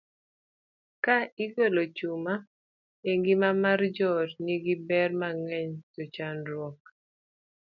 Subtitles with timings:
[1.05, 1.15] Kaka
[1.45, 2.33] igolo chuma:
[3.09, 3.13] A.
[3.17, 6.79] Ngima mar joot nigi ber mang'eny, to chandruok